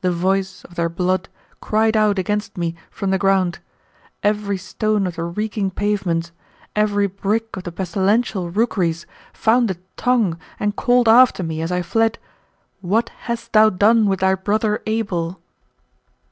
The 0.00 0.10
voice 0.10 0.64
of 0.64 0.74
their 0.74 0.88
blood 0.88 1.28
cried 1.60 1.96
out 1.96 2.18
against 2.18 2.58
me 2.58 2.74
from 2.90 3.10
the 3.12 3.18
ground. 3.18 3.60
Every 4.20 4.58
stone 4.58 5.06
of 5.06 5.14
the 5.14 5.22
reeking 5.22 5.70
pavements, 5.70 6.32
every 6.74 7.06
brick 7.06 7.56
of 7.56 7.62
the 7.62 7.70
pestilential 7.70 8.50
rookeries, 8.50 9.06
found 9.32 9.70
a 9.70 9.76
tongue 9.96 10.40
and 10.58 10.74
called 10.74 11.08
after 11.08 11.44
me 11.44 11.62
as 11.62 11.70
I 11.70 11.82
fled: 11.82 12.18
What 12.80 13.10
hast 13.10 13.52
thou 13.52 13.70
done 13.70 14.06
with 14.06 14.18
thy 14.18 14.34
brother 14.34 14.82
Abel? 14.86 15.40